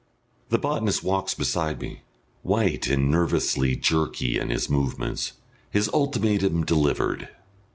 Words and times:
The 0.49 0.57
botanist 0.57 1.03
walks 1.03 1.35
beside 1.35 1.79
me, 1.79 2.01
white 2.41 2.87
and 2.87 3.11
nervously 3.11 3.75
jerky 3.75 4.39
in 4.39 4.49
his 4.49 4.67
movements, 4.67 5.33
his 5.69 5.91
ultimatum 5.93 6.65
delivered. 6.65 7.29